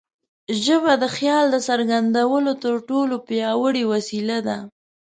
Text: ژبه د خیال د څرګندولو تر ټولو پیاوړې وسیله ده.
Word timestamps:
ژبه 0.63 0.93
د 1.03 1.05
خیال 1.15 1.45
د 1.51 1.57
څرګندولو 1.67 2.51
تر 2.63 2.73
ټولو 2.89 3.15
پیاوړې 3.27 3.83
وسیله 3.93 4.37
ده. 4.47 4.57